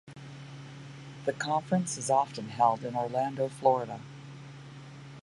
The 1.25 1.33
conference 1.33 1.95
is 1.95 2.09
often 2.09 2.49
held 2.49 2.83
in 2.83 2.95
Orlando, 2.95 3.47
Florida. 3.49 4.01